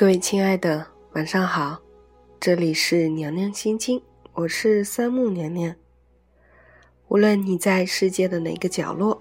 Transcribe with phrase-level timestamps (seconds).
[0.00, 1.78] 各位亲爱的，晚上好，
[2.40, 5.76] 这里是娘娘心经，我是三木娘娘。
[7.08, 9.20] 无论你在世界的哪个角落，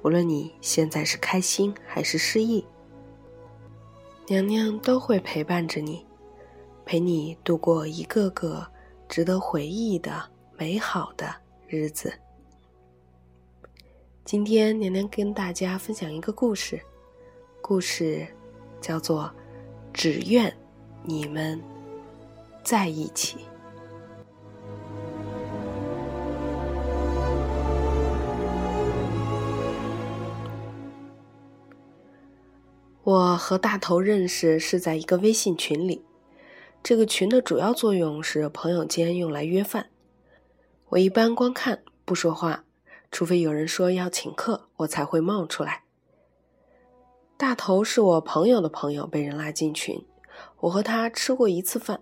[0.00, 2.64] 无论你现在是开心还是失意，
[4.26, 6.06] 娘娘都会陪伴着你，
[6.86, 8.66] 陪你度过一个个
[9.10, 11.34] 值得回忆的美好的
[11.66, 12.10] 日子。
[14.24, 16.80] 今天娘娘跟大家分享一个故事，
[17.60, 18.26] 故事
[18.80, 19.30] 叫做。
[19.94, 20.52] 只愿
[21.04, 21.58] 你们
[22.64, 23.38] 在一起。
[33.04, 36.04] 我和大头认识是在一个微信群里，
[36.82, 39.90] 这个群的主要作用是朋友间用来约饭。
[40.88, 42.64] 我一般光看不说话，
[43.12, 45.83] 除非有人说要请客，我才会冒出来。
[47.46, 50.02] 大头是我朋友的朋友，被人拉进群。
[50.60, 52.00] 我和他吃过一次饭，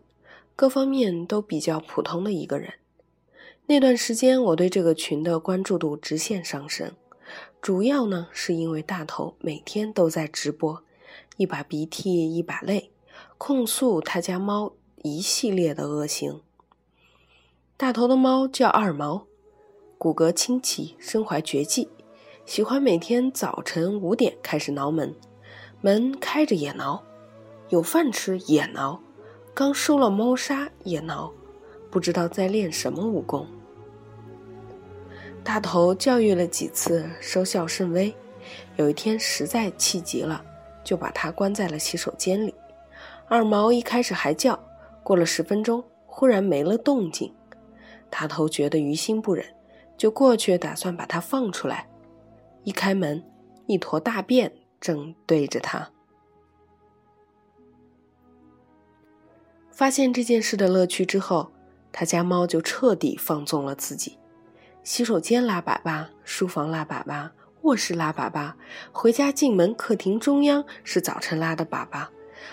[0.54, 2.74] 各方面都比较普通的一个人。
[3.66, 6.92] 那段时间，我对这个群的关注度直线上升，
[7.60, 10.84] 主要呢是因为大头每天都在直播，
[11.36, 12.92] 一把鼻涕一把泪，
[13.36, 16.40] 控诉他家猫一系列的恶行。
[17.76, 19.26] 大头的猫叫二毛，
[19.98, 21.88] 骨骼清奇，身怀绝技。
[22.46, 25.14] 喜欢每天早晨五点开始挠门，
[25.82, 27.02] 门开着也挠，
[27.68, 29.00] 有饭吃也挠，
[29.52, 31.32] 刚收了猫砂也挠，
[31.90, 33.44] 不知道在练什么武功。
[35.42, 38.14] 大头教育了几次，收效甚微。
[38.76, 40.44] 有一天实在气急了，
[40.84, 42.54] 就把它关在了洗手间里。
[43.26, 44.56] 二毛一开始还叫，
[45.02, 47.34] 过了十分钟，忽然没了动静。
[48.08, 49.44] 大头觉得于心不忍，
[49.96, 51.88] 就过去打算把它放出来。
[52.62, 53.24] 一开门，
[53.66, 55.88] 一坨大便正对着他。
[59.70, 61.50] 发现这件事的乐趣之后，
[61.90, 64.18] 他家猫就彻底放纵了自己：
[64.84, 67.30] 洗手间拉粑粑，书房拉粑粑，
[67.62, 68.52] 卧室拉粑粑，
[68.92, 72.06] 回家进门，客厅中央是早晨拉的粑粑。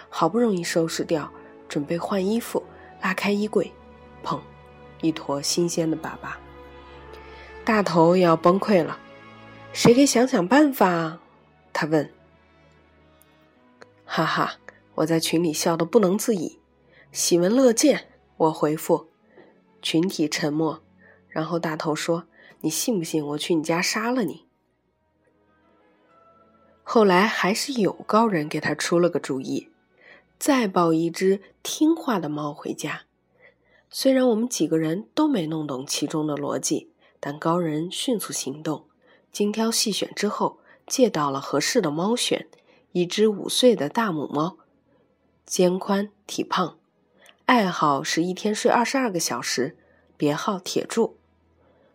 [0.08, 1.30] 好不容易收拾掉，
[1.68, 2.64] 准备换衣服，
[3.02, 3.72] 拉开衣柜，
[4.24, 4.40] 砰，
[5.02, 6.30] 一坨新鲜的粑粑。
[7.66, 8.98] 大头要崩溃了。
[9.74, 11.20] 谁给想想办法啊？
[11.74, 12.19] 他问。
[14.12, 14.56] 哈哈，
[14.96, 16.58] 我在群里笑得不能自已，
[17.12, 18.08] 喜闻乐见。
[18.38, 19.08] 我回复，
[19.84, 20.82] 群体沉默。
[21.28, 22.24] 然后大头说
[22.62, 24.48] ：“你信不信我去你家杀了你？”
[26.82, 29.70] 后来还是有高人给他出了个主意，
[30.40, 33.04] 再抱一只听话的猫回家。
[33.92, 38.86] 虽然我们几个人都没弄懂其中的逻辑，但高人迅速行动。
[39.32, 42.48] 精挑细选之后，借到了合适的猫选，
[42.92, 44.58] 一只五岁的大母猫，
[45.46, 46.80] 肩宽体胖，
[47.46, 49.78] 爱好是一天睡二十二个小时，
[50.18, 51.18] 别号铁柱，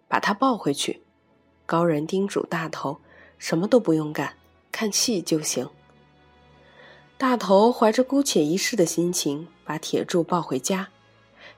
[0.07, 1.03] 把它抱回去。
[1.67, 3.01] 高人叮嘱大头，
[3.39, 4.37] 什么都不用干，
[4.71, 5.69] 看戏就行。
[7.19, 10.91] 大头怀着姑且一试的心情，把铁柱抱回家。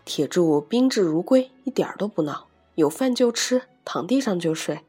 [0.06, 4.80] 铁柱宾至如归，一点都不闹，有饭就吃，躺地上就睡。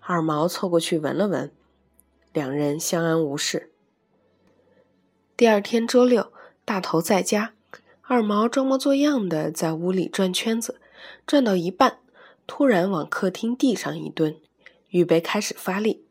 [0.00, 1.52] 二毛凑过去闻了闻，
[2.32, 3.72] 两人相安无事。
[5.36, 6.32] 第二天周六，
[6.64, 7.52] 大头在家，
[8.00, 10.80] 二毛装模作样的在屋里转圈子，
[11.26, 11.98] 转到一半，
[12.46, 14.36] 突然往客厅地上一蹲，
[14.88, 16.06] 预备开始发力。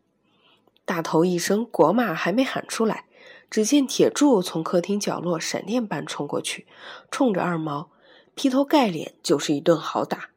[0.86, 3.06] 大头一声国骂还没喊出来，
[3.50, 6.68] 只见铁柱从客厅角落闪电般冲过去，
[7.10, 7.90] 冲着二毛
[8.36, 10.30] 劈头盖脸就是一顿好打。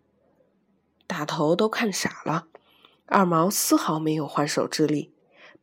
[1.06, 2.47] 大头都看傻了。
[3.05, 5.12] 二毛丝毫没有还手之力，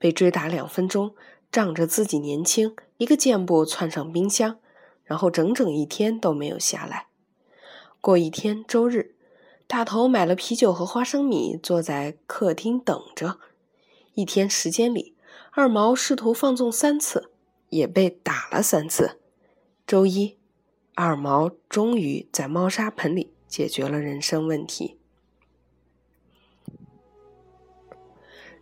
[0.01, 1.13] 被追打两分钟，
[1.51, 4.57] 仗着自己年轻，一个箭步窜上冰箱，
[5.03, 7.05] 然后整整一天都没有下来。
[8.01, 9.13] 过一天周日，
[9.67, 13.37] 大头买了啤酒和花生米，坐在客厅等着。
[14.15, 15.15] 一天时间里，
[15.51, 17.29] 二毛试图放纵三次，
[17.69, 19.19] 也被打了三次。
[19.85, 20.39] 周一，
[20.95, 24.97] 二毛终于在猫砂盆里解决了人生问题。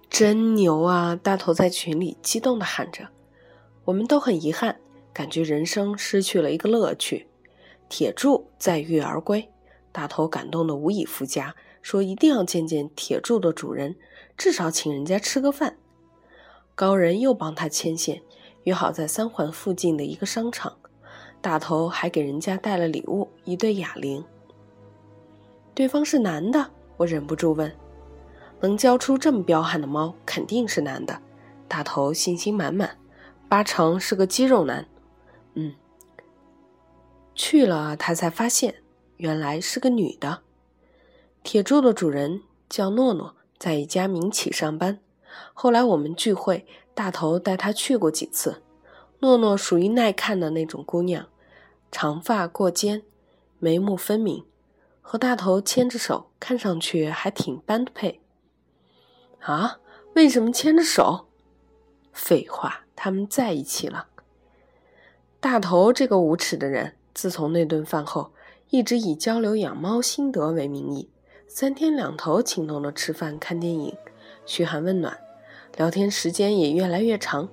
[0.10, 1.16] 真牛啊！
[1.16, 3.08] 大头在群里激动的喊着。
[3.86, 4.80] 我们都很遗憾，
[5.14, 7.28] 感觉人生失去了一个乐趣。
[7.88, 9.50] 铁柱载誉而归，
[9.92, 13.96] 大头感动的无以复加，说一定要见见铁柱的主人，
[14.36, 15.78] 至少请人家吃个饭。
[16.76, 18.22] 高人又帮他牵线，
[18.64, 20.78] 约好在三环附近的一个商场。
[21.42, 24.24] 大头还给人家带了礼物，一对哑铃。
[25.74, 27.72] 对方是男的，我忍不住问。
[28.62, 31.22] 能教出这么彪悍的猫，肯定是男的。
[31.68, 32.98] 大头信心满满，
[33.48, 34.88] 八成是个肌肉男。
[35.54, 35.74] 嗯。
[37.36, 38.76] 去了，他才发现
[39.18, 40.42] 原来是个女的。
[41.42, 45.00] 铁柱的主人叫诺诺，在一家民企上班。
[45.54, 48.62] 后来我们聚会，大头带他去过几次。
[49.20, 51.28] 诺诺属于耐看的那种姑娘，
[51.92, 53.04] 长发过肩，
[53.60, 54.44] 眉目分明，
[55.02, 58.20] 和大头牵着手，看上去还挺般配。
[59.42, 59.80] 啊？
[60.16, 61.28] 为什么牵着手？
[62.12, 64.08] 废话，他们在一起了。
[65.40, 68.32] 大头这个无耻的人，自从那顿饭后，
[68.70, 71.10] 一直以交流养猫心得为名义，
[71.48, 73.96] 三天两头请诺诺吃饭、看电影，
[74.46, 75.18] 嘘寒问暖，
[75.78, 77.48] 聊天时间也越来越长。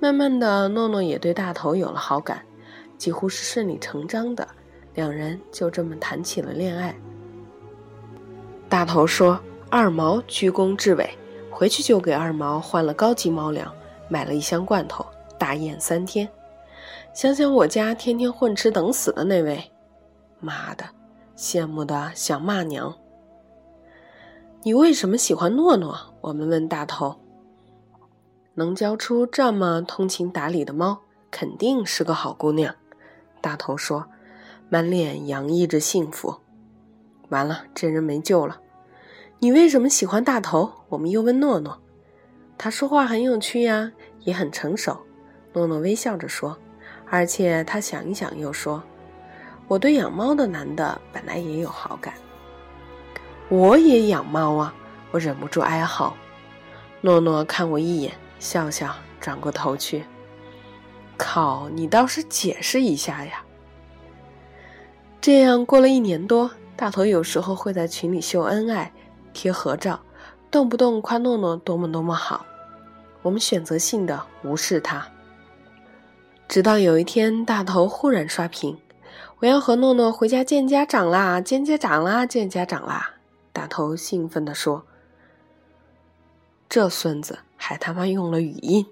[0.00, 2.44] 慢慢的，诺诺也对大头有了好感，
[2.98, 4.48] 几乎是顺理成章的，
[4.94, 6.94] 两人就这么谈起了恋爱。
[8.68, 11.10] 大头说：“二毛居功至伟，
[11.50, 13.72] 回去就给二毛换了高级猫粮，
[14.08, 15.04] 买了一箱罐头，
[15.38, 16.28] 大宴三天。
[17.12, 19.72] 想想我家天天混吃等死的那位，
[20.38, 20.84] 妈的，
[21.36, 22.94] 羡慕的想骂娘。
[24.62, 25.98] 你为什么喜欢诺诺？
[26.20, 27.16] 我们问大头。”
[28.54, 32.74] 能教出这么通情达理的猫，肯定是个好姑娘。
[33.40, 34.06] 大头说，
[34.68, 36.36] 满脸洋溢着幸福。
[37.28, 38.58] 完了，这人没救了。
[39.46, 40.72] 你为什么喜欢大头？
[40.88, 41.80] 我们又问诺诺。
[42.58, 43.92] 他说话很有趣呀，
[44.24, 44.98] 也很成熟。
[45.52, 46.58] 诺诺微笑着说，
[47.08, 48.82] 而且他想一想又说，
[49.68, 52.14] 我对养猫的男的本来也有好感。
[53.48, 54.74] 我也养猫啊，
[55.12, 56.16] 我忍不住哀嚎。
[57.00, 58.12] 诺诺看我一眼。
[58.40, 60.02] 笑笑，转过头去。
[61.16, 63.44] 靠，你倒是解释一下呀！
[65.20, 68.92] 这样过了一年多，大头有时候会在群里秀恩爱、
[69.36, 70.00] 贴合照，
[70.50, 72.46] 动不动夸诺诺多么多么好。
[73.20, 75.06] 我们选择性的无视他。
[76.48, 78.78] 直到有一天，大头忽然刷屏
[79.40, 81.38] ：“我要和诺诺回家见家长啦！
[81.38, 82.24] 见家长啦！
[82.24, 83.10] 见家长啦！”
[83.52, 84.86] 大头兴奋地说
[86.66, 88.86] ：“这孙子！”还他妈用了语音。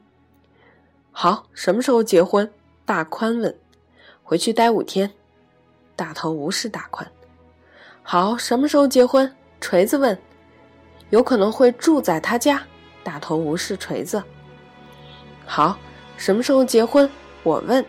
[1.10, 2.52] 好，什么时候结婚？
[2.84, 3.56] 大宽问。
[4.22, 5.10] 回去待五天。
[5.96, 7.10] 大头无视大宽。
[8.02, 9.34] 好，什么时候结婚？
[9.60, 10.18] 锤子问。
[11.14, 12.60] 有可能会住在他家。
[13.04, 14.20] 大头无视锤子。
[15.46, 15.78] 好，
[16.16, 17.08] 什么时候结婚？
[17.44, 17.84] 我问。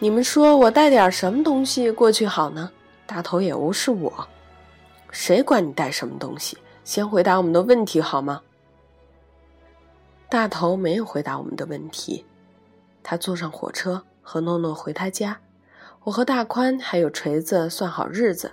[0.00, 2.68] 你们说我带点什么东西过去好呢？
[3.06, 4.26] 大头也无视我。
[5.12, 6.58] 谁管你带什么东西？
[6.82, 8.40] 先回答我们的问题好吗？
[10.28, 12.26] 大头没有回答我们的问题，
[13.04, 15.38] 他坐上火车和诺诺回他家。
[16.02, 18.50] 我和大宽还有锤子算好日子，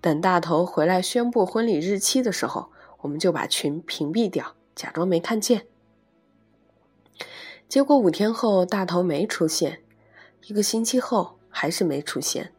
[0.00, 2.68] 等大头回来宣布婚礼日期的时候，
[3.00, 5.66] 我们就把群屏蔽掉，假装没看见。
[7.68, 9.82] 结果五天后大头没出现，
[10.46, 12.52] 一个星期后还是没出现。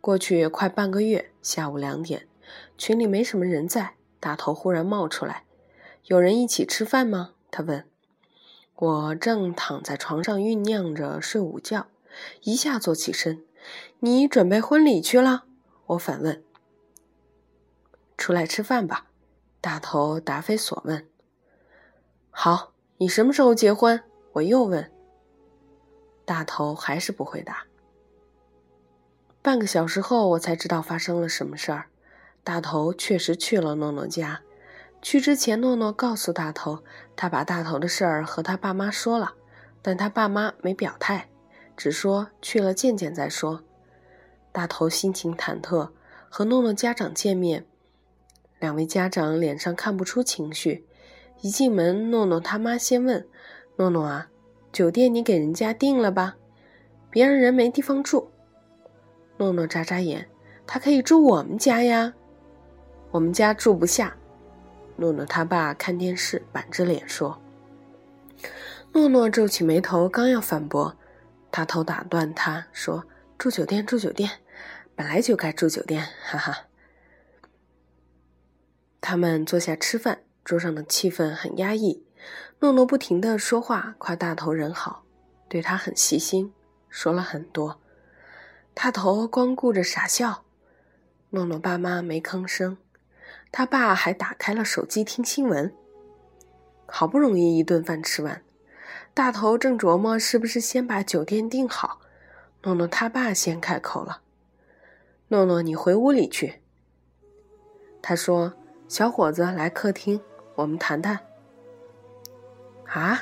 [0.00, 2.28] 过去快半个月，下午两点，
[2.76, 5.44] 群里没什么人在，大头忽然冒出来
[6.04, 7.84] ：“有人一起吃饭吗？”他问。
[8.76, 11.86] 我正躺在床上酝酿着睡午觉，
[12.42, 13.42] 一下坐起身。
[14.00, 15.44] 你准备婚礼去了？
[15.86, 16.42] 我反问。
[18.18, 19.06] 出来吃饭吧，
[19.64, 21.08] 大头答非所问。
[22.28, 23.98] 好，你什么时候结婚？
[24.32, 24.92] 我又问。
[26.26, 27.64] 大头还是不回答。
[29.40, 31.86] 半个小时后，我才知道发生了什么事儿。
[32.42, 34.42] 大头确实去了诺诺家。
[35.00, 36.84] 去之前，诺诺告诉大头，
[37.16, 39.32] 他把大头的事儿和他爸妈说了，
[39.80, 41.30] 但他爸妈没表态，
[41.74, 43.62] 只说去了见见再说。
[44.52, 45.88] 大头心情忐忑，
[46.28, 47.64] 和诺诺家长见面，
[48.60, 50.86] 两位家长脸上看不出情绪。
[51.40, 53.26] 一进门，诺诺他妈先问
[53.76, 54.28] ：“诺诺啊，
[54.72, 56.36] 酒店你给人家订了吧？
[57.10, 58.30] 别让人没地方住。”
[59.36, 60.28] 诺诺眨眨眼
[60.66, 62.14] ：“他可以住我们家呀，
[63.10, 64.16] 我们家住不下。”
[64.96, 67.38] 诺诺他爸看电视，板着脸说
[68.94, 70.96] ：“诺诺皱起眉头，刚要反驳，
[71.50, 73.04] 大头打断他说
[73.36, 74.30] ：‘住酒店，住酒店，
[74.94, 76.66] 本来就该住酒店。’哈哈。”
[79.06, 82.02] 他们坐下吃饭，桌上的气氛很压抑。
[82.60, 85.04] 诺诺不停的说话，夸大头人好，
[85.46, 86.54] 对他很细心，
[86.88, 87.78] 说了很多。
[88.72, 90.44] 大头光顾着傻笑，
[91.28, 92.78] 诺诺爸妈没吭声。
[93.52, 95.70] 他爸还打开了手机听新闻。
[96.86, 98.42] 好不容易一顿饭吃完，
[99.12, 102.00] 大头正琢磨是不是先把酒店订好，
[102.62, 104.22] 诺诺他爸先开口了
[105.28, 106.62] ：“诺诺，你回屋里去。”
[108.00, 108.54] 他说
[108.88, 110.20] ：“小伙子，来客厅，
[110.54, 111.18] 我们谈谈。”
[112.86, 113.20] 啊！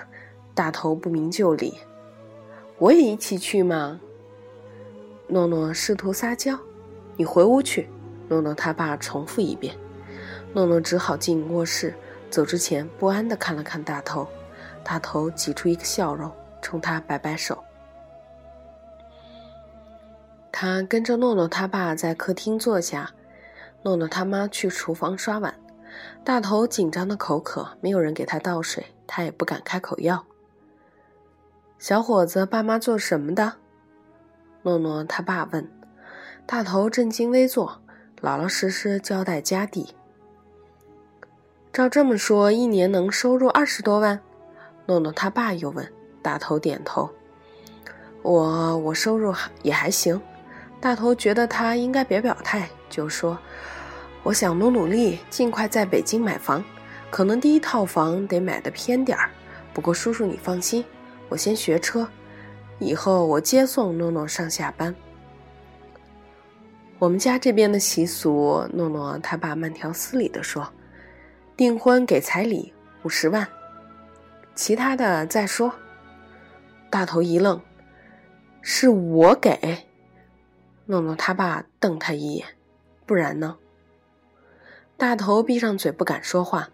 [0.55, 1.79] 大头不明就里
[2.77, 3.99] ：“我也一起去吗？
[5.29, 6.59] 诺诺试图撒娇。
[7.17, 7.89] 你回屋去，
[8.29, 9.75] 诺诺他爸重复一遍。
[10.53, 11.95] 诺诺只好进卧室，
[12.29, 14.29] 走之前不安的看了看大头，
[14.85, 17.65] 大头挤出一个笑容，冲他摆摆手。
[20.51, 23.11] 他跟着诺诺他爸在客厅坐下，
[23.83, 25.55] 诺诺他妈去厨房刷碗。
[26.25, 30.25] 大头紧张的口渴，没有人给他倒水，他也不敢开口要。
[31.79, 33.55] 小伙子，爸妈做什么的？
[34.63, 35.69] 诺诺他爸问。
[36.47, 37.81] 大头正襟危坐，
[38.21, 39.95] 老老实实交代家底。
[41.73, 44.21] 照这么说，一年能收入二十多万？
[44.87, 45.87] 诺诺他爸又问。
[46.23, 47.11] 大头点头。
[48.23, 50.21] 我我收入也还行。
[50.81, 53.37] 大头觉得他应该别表态，就说
[54.23, 56.63] ：“我想努努力，尽快在北京买房。
[57.11, 59.31] 可能第一套房得买的偏点儿。
[59.75, 60.85] 不过叔叔你放心，
[61.29, 62.07] 我先学车，
[62.79, 64.95] 以后我接送诺诺上下班。”
[67.01, 70.71] 我们家这边的习俗，诺诺他爸慢条斯理地说
[71.57, 72.73] ：“订婚给彩礼
[73.03, 73.49] 五十万，
[74.55, 75.75] 其他的再说。”
[76.89, 77.61] 大头一愣
[78.63, 79.85] ：“是我给？”
[80.87, 82.47] 诺诺他爸瞪他一眼
[83.13, 83.59] ：“不然呢？”
[84.97, 86.71] 大头闭上嘴不敢说话。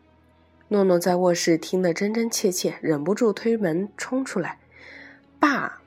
[0.69, 4.61] 诺诺在卧室听得真真切切，忍不住推门冲出来
[5.41, 5.83] ：“爸！”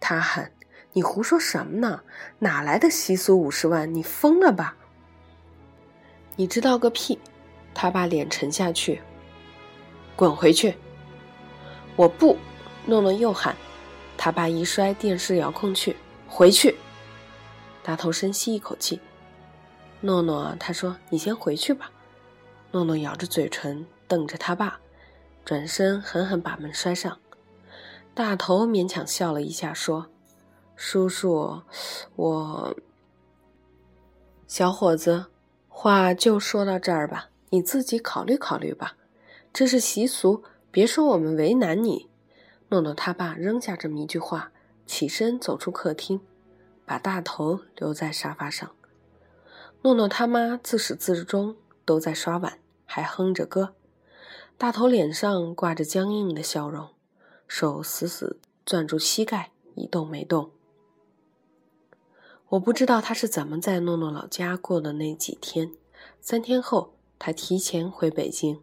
[0.00, 0.50] 他喊。
[0.94, 2.00] 你胡说什么呢？
[2.38, 3.92] 哪来的习俗五十万？
[3.92, 4.74] 你疯了吧？
[6.36, 7.18] 你知道个屁！
[7.74, 9.02] 他把脸沉下去，
[10.16, 10.74] 滚回去！
[11.96, 12.38] 我不！
[12.86, 13.54] 诺诺又喊。
[14.16, 15.94] 他爸一摔电视遥控器，
[16.26, 16.74] 回去！
[17.82, 18.98] 大头深吸一口气。
[20.00, 21.90] 诺诺，他说：“你先回去吧。”
[22.72, 24.78] 诺诺咬着嘴唇，瞪着他爸，
[25.44, 27.18] 转身狠狠把门摔上。
[28.14, 30.06] 大头勉强笑了一下，说。
[30.74, 31.62] 叔叔，
[32.16, 32.76] 我
[34.46, 35.24] 小伙子，
[35.68, 38.94] 话就说到这儿吧，你自己考虑考虑吧。
[39.54, 42.10] 这是习俗，别说我们为难你。
[42.68, 44.52] 诺诺他爸扔下这么一句话，
[44.84, 46.20] 起身走出客厅，
[46.84, 48.75] 把大头留在沙发上。
[49.86, 53.76] 诺诺他妈自始至终都在刷碗，还哼着歌。
[54.58, 56.88] 大头脸上挂着僵硬的笑容，
[57.46, 60.50] 手死死攥住膝盖，一动没动。
[62.48, 65.70] 我不知道他是怎么在诺诺老家过的那几天。
[66.20, 68.60] 三天后，他提前回北京，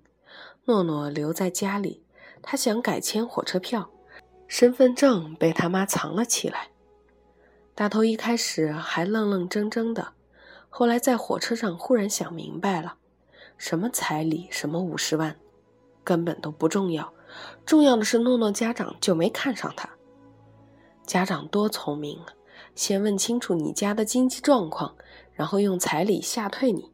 [0.65, 2.03] 诺诺留在家里。
[2.41, 3.89] 他想改签火车票，
[4.45, 6.71] 身份证被他妈藏了起来。
[7.73, 10.12] 大头一开始还愣愣怔怔的，
[10.75, 12.95] 后来在火车上忽然想明白了：
[13.59, 15.35] 什么彩礼，什么五十万，
[16.03, 17.13] 根本都不重要，
[17.63, 19.87] 重要的是诺诺家长就没看上他。
[21.05, 22.33] 家长多聪明啊！
[22.73, 24.95] 先问清楚你家的经济状况，
[25.33, 26.91] 然后用彩礼吓退你，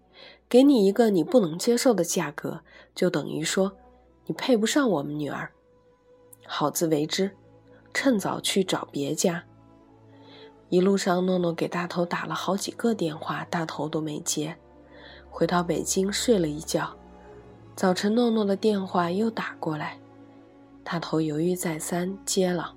[0.49, 2.59] 给你一个你不能接受的价格，
[2.93, 3.77] 就等于说
[4.25, 5.49] 你配不上我们女儿。
[6.45, 7.31] 好自为之，
[7.93, 9.45] 趁早去找别家。
[10.69, 14.55] 一路上，诺诺给大头打了好几个电话，大头都没接。
[15.29, 16.95] 回到北京睡了一觉，
[17.75, 19.99] 早晨诺诺的电话又打过来，
[20.83, 22.75] 大头犹豫再三接了。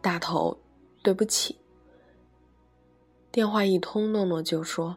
[0.00, 0.58] 大头，
[1.02, 1.58] 对不起。
[3.30, 4.96] 电话一通，诺诺就说：“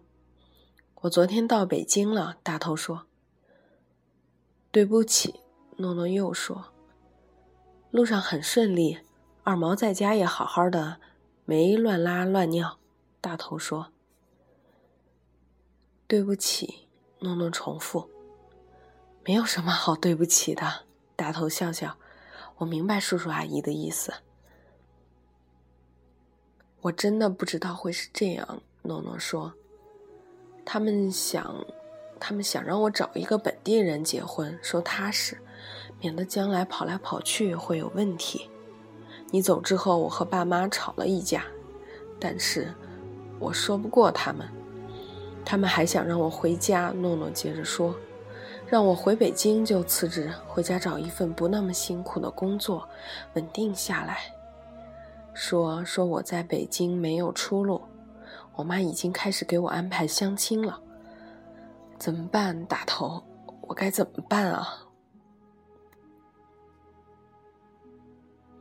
[1.01, 3.05] 我昨天到北京了。”大头说
[4.71, 5.41] ：“对不起。”
[5.77, 6.65] 诺诺又说
[7.91, 8.99] ：“路上很顺利，
[9.43, 10.97] 二毛在家也好好的，
[11.45, 12.77] 没乱拉乱尿。”
[13.19, 13.91] 大头说
[16.07, 16.87] ：“对不起。”
[17.19, 18.09] 诺诺重复
[19.25, 20.83] ：“没有什么好对不起的。”
[21.15, 21.97] 大头笑笑
[22.57, 24.13] ：“我明白叔叔阿姨的意思。”
[26.81, 29.53] 我真的不知道会是这样，诺诺说
[30.65, 31.63] ：“他们想，
[32.19, 35.39] 他们想让我找一个本地人结婚，说踏实，
[35.99, 38.49] 免得将来跑来跑去会有问题。
[39.31, 41.43] 你走之后，我和爸妈吵了一架，
[42.19, 42.71] 但是
[43.39, 44.47] 我说不过他们。
[45.43, 47.95] 他们还想让我回家。”诺诺接着说
[48.69, 52.87] ：“让我回北京就辞职，回家找一份不那么辛苦的工作，
[53.33, 54.19] 稳定下来。”
[55.33, 57.81] 说说我在北京没有出路，
[58.53, 60.79] 我妈已经开始给我安排相亲了，
[61.97, 62.65] 怎么办？
[62.65, 63.23] 大头，
[63.61, 64.67] 我该怎么办啊？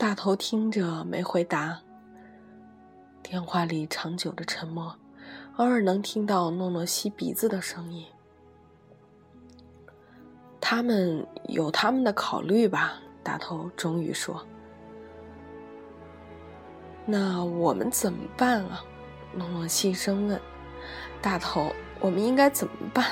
[0.00, 1.78] 大头听着没回答。
[3.22, 4.96] 电话里长久的沉默，
[5.56, 8.06] 偶尔能听到诺诺吸鼻子的声音。
[10.58, 12.94] 他们有他们的考虑吧？
[13.22, 14.42] 大头终于说。
[17.04, 18.82] 那我们怎么办啊？
[19.34, 20.40] 诺诺细声问。
[21.20, 23.04] 大头，我们应该怎么办？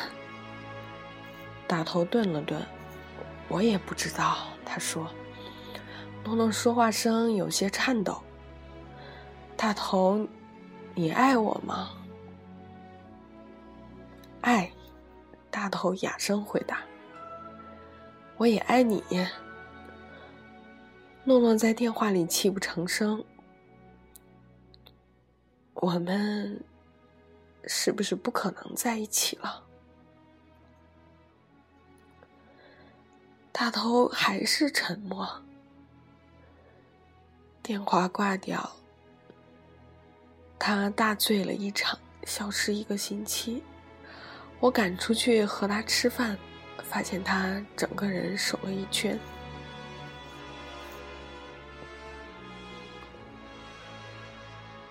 [1.67, 2.59] 大头顿了顿，
[3.49, 4.39] 我也不知道。
[4.65, 5.07] 他说
[6.25, 8.23] ：“诺诺说话声有些颤抖。”
[9.57, 10.27] 大头，
[10.95, 11.91] 你爱我吗？
[14.41, 14.71] 爱。
[15.51, 16.83] 大头哑声回答
[18.37, 19.03] ：“我也爱你。”
[21.25, 23.25] 诺诺在电话里泣不成声。
[25.75, 26.63] 我们
[27.65, 29.65] 是不是不可能在一起了？
[33.51, 35.29] 大头还是沉默。
[37.69, 38.67] 电话挂掉，
[40.59, 43.63] 他大醉了一场，消失一个星期。
[44.59, 46.39] 我赶出去和他吃饭，
[46.83, 49.21] 发现他整个人瘦了一圈。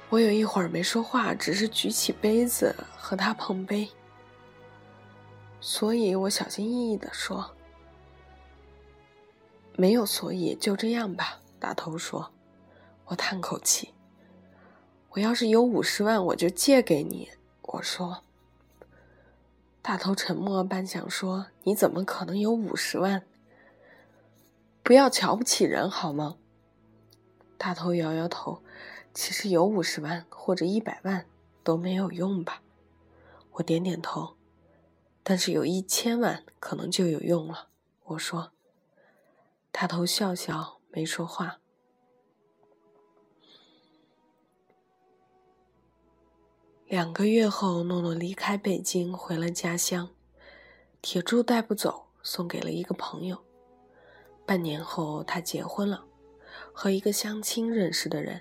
[0.10, 3.90] 我有一会儿没说话，只是举起杯子和他碰杯。
[5.60, 7.56] 所以我小心翼翼的说
[9.76, 12.32] ：“没有所以，就这样吧。”大头说。
[13.08, 13.94] 我叹口气
[15.12, 17.32] ：“我要是有五十万，我就借给你。”
[17.64, 18.24] 我说。
[19.82, 23.24] 大头沉默半晌说：“你怎么可能有五十万？
[24.84, 26.38] 不要瞧不起人好吗？”
[27.58, 28.62] 大头摇摇头
[29.14, 31.26] ：“其实有五十万或者一百万
[31.64, 32.62] 都没有用吧？”
[33.54, 34.36] 我点点头
[35.24, 37.70] ：“但是有一千万可能就有用了。”
[38.04, 38.52] 我说。
[39.72, 41.60] 大头笑笑没说话。
[46.90, 50.10] 两个月后，诺诺离开北京，回了家乡。
[51.02, 53.38] 铁柱带不走，送给了一个朋友。
[54.46, 56.06] 半年后，他结婚了，
[56.72, 58.40] 和一个相亲认识的人。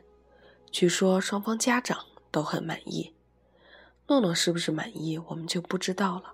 [0.70, 1.98] 据说双方家长
[2.30, 3.12] 都很满意。
[4.06, 6.32] 诺诺是不是满意，我们就不知道了。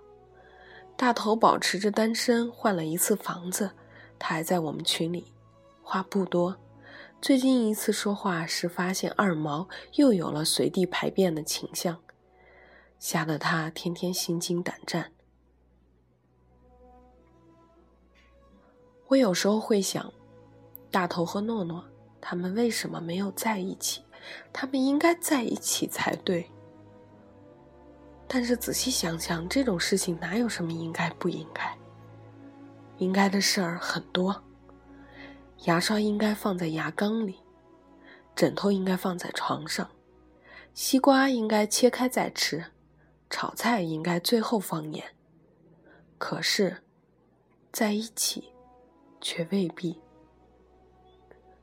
[0.95, 3.71] 大头保持着单身，换了一次房子。
[4.19, 5.33] 他还在我们群里，
[5.81, 6.55] 话不多。
[7.19, 12.02] 最近一次说话时，发现二毛又有了随地排便的倾向，
[13.03, 15.11] 吓得他天天心惊胆战。
[19.07, 20.09] 我有时候会想，
[20.89, 21.83] 大头和诺诺
[22.21, 24.01] 他们为什么没有在一起？
[24.53, 26.49] 他们应该在一起才对。
[28.25, 31.77] 但是仔细想想，这种事情哪有什么应该不应该？
[32.99, 34.41] 应该的事儿很多。
[35.65, 37.35] 牙刷应该放在牙缸里，
[38.33, 39.89] 枕头应该放在床上，
[40.73, 42.63] 西瓜应该切开再吃，
[43.33, 45.03] 炒菜应该最后放盐。
[46.19, 46.83] 可是，
[47.71, 48.53] 在一起，
[49.19, 49.99] 却未必。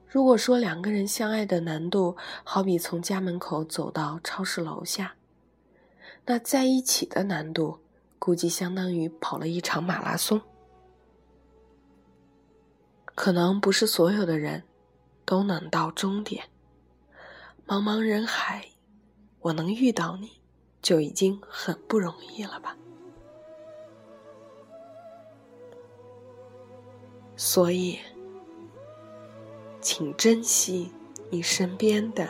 [0.08, 5.14] 如果说两个人相爱的难度好比从家门口走到超市楼下，
[6.26, 7.78] 那在一起的难度
[8.18, 10.40] 估计相当于跑了一场马拉松。
[13.14, 14.64] 可能不是所有的人
[15.24, 16.44] 都能到终点。
[17.64, 18.66] 茫茫人海，
[19.38, 20.39] 我能遇到你，
[20.82, 22.76] 就已经很不容易了吧。
[27.36, 27.98] 所以，
[29.80, 30.90] 请珍惜
[31.30, 32.28] 你身边的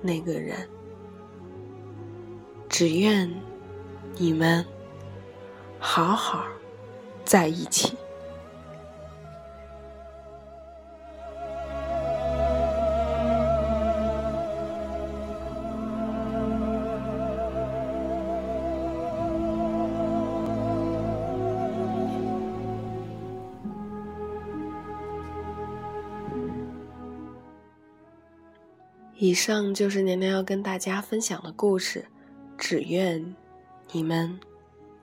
[0.00, 0.68] 那个人。
[2.68, 3.28] 只愿
[4.18, 4.64] 你们
[5.80, 6.46] 好好
[7.24, 7.97] 在一起。
[29.38, 32.04] 上就是娘娘要跟大家分享的故事，
[32.58, 33.36] 只愿
[33.92, 34.36] 你们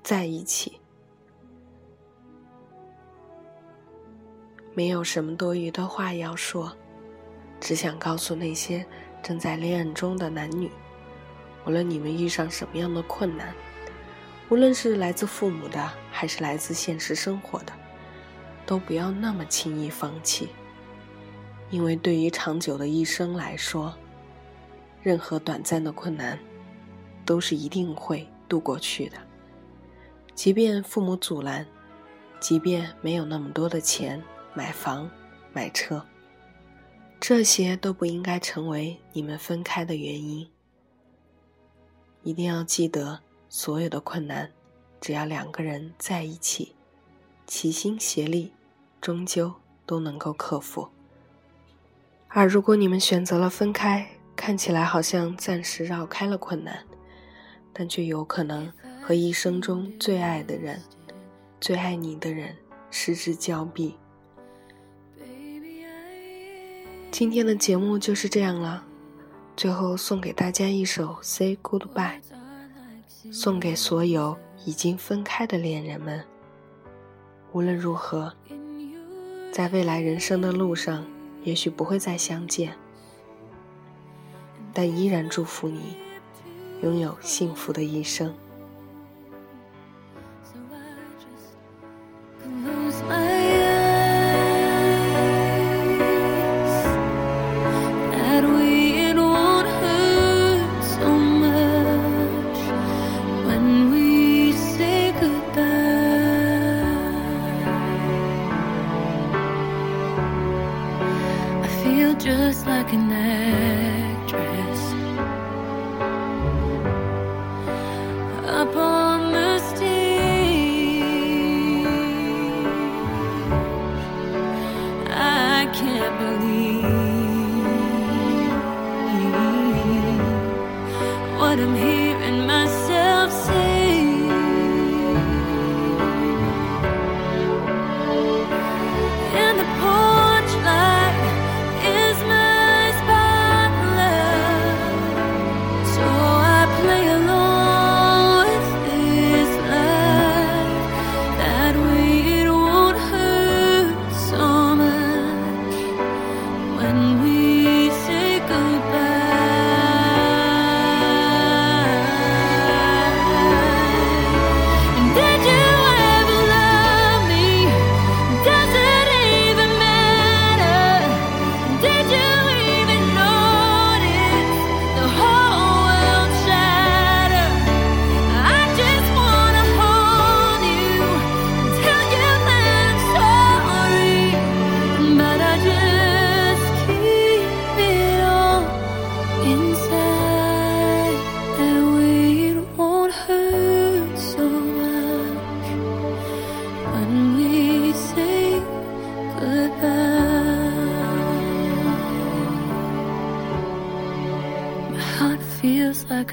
[0.04, 0.78] 在一起。
[4.74, 6.76] 没有什么多余的话要说，
[7.62, 8.86] 只想告诉那些
[9.24, 10.70] 正在恋爱中的男女，
[11.66, 13.56] 无论你们遇上什么样的困难，
[14.50, 17.72] 无论是来自父母的，还是来自现实生活的，
[18.66, 20.50] 都不要那么轻易放弃，
[21.70, 23.96] 因为对于长久的一生来说。
[25.06, 26.40] 任何短暂的困难，
[27.28, 29.18] 都是一定会度过去的。
[30.34, 31.64] 即便父母阻拦，
[32.40, 34.20] 即便没有那么多的钱
[34.56, 35.08] 买房、
[35.54, 36.04] 买车，
[37.20, 40.50] 这些都不应该成为你们分开的原因。
[42.24, 44.52] 一定要记得，所有的困难，
[45.00, 46.74] 只要两个人在一起，
[47.46, 48.52] 齐心协力，
[49.00, 49.54] 终究
[49.86, 50.90] 都能够克服。
[52.30, 56.86] 而如果你们选择了分开，看起来好像暂时绕开了困难，
[57.74, 58.72] 但却有可能
[59.02, 60.82] 和一生中最爱的人、
[61.60, 62.56] 最爱你的人
[62.92, 63.96] 失之交臂。
[67.12, 68.84] 今天的节目就是这样了，
[69.56, 72.20] 最后送给大家一首《Say Goodbye》，
[73.34, 76.24] 送给所有已经分开的恋人们。
[77.54, 78.34] 无论如何，
[79.54, 81.06] 在未来人生的路上，
[81.46, 82.78] 也许不会再相见。
[84.78, 85.96] 但依然祝福你，
[86.84, 88.36] 拥有幸福的一生。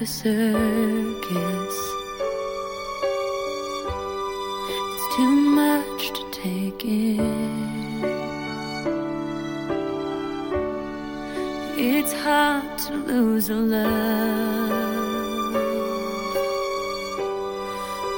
[0.03, 1.77] A circus.
[4.75, 8.03] It's too much to take in.
[11.77, 14.73] It's hard to lose a love,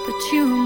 [0.05, 0.64] but friend.